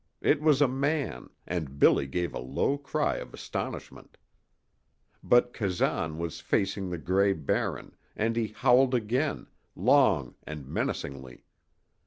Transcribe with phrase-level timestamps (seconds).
[0.21, 4.17] It was a man, and Billy gave a low cry of astonishment.
[5.21, 9.45] But Kazan was facing the gray Barren, and he howled again,
[9.75, 11.43] long and menacingly.